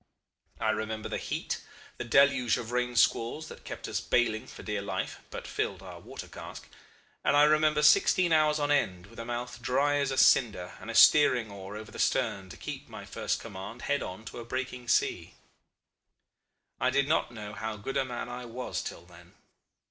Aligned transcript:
I 0.59 0.71
remember 0.71 1.07
the 1.07 1.19
heat, 1.19 1.61
the 1.99 2.03
deluge 2.03 2.57
of 2.57 2.71
rain 2.71 2.95
squalls 2.95 3.49
that 3.49 3.63
kept 3.63 3.87
us 3.87 4.01
baling 4.01 4.47
for 4.47 4.63
dear 4.63 4.81
life 4.81 5.19
(but 5.29 5.45
filled 5.45 5.83
our 5.83 5.99
water 5.99 6.27
cask), 6.27 6.67
and 7.23 7.37
I 7.37 7.43
remember 7.43 7.83
sixteen 7.83 8.33
hours 8.33 8.57
on 8.57 8.71
end 8.71 9.05
with 9.05 9.19
a 9.19 9.25
mouth 9.25 9.61
dry 9.61 9.97
as 9.97 10.09
a 10.09 10.17
cinder 10.17 10.73
and 10.79 10.89
a 10.89 10.95
steering 10.95 11.51
oar 11.51 11.77
over 11.77 11.91
the 11.91 11.99
stern 11.99 12.49
to 12.49 12.57
keep 12.57 12.89
my 12.89 13.05
first 13.05 13.39
command 13.39 13.83
head 13.83 14.01
on 14.01 14.25
to 14.25 14.39
a 14.39 14.43
breaking 14.43 14.87
sea. 14.87 15.35
I 16.79 16.89
did 16.89 17.07
not 17.07 17.31
know 17.31 17.53
how 17.53 17.77
good 17.77 17.95
a 17.95 18.03
man 18.03 18.27
I 18.27 18.45
was 18.45 18.81
till 18.81 19.05
then. 19.05 19.33